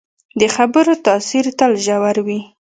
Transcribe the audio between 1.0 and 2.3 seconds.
تاثیر تل ژور